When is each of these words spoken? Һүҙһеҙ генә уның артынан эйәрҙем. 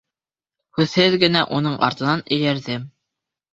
Һүҙһеҙ 0.77 1.17
генә 1.25 1.45
уның 1.59 1.77
артынан 1.91 2.25
эйәрҙем. 2.39 2.91